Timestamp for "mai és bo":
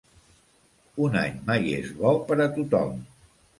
1.51-2.17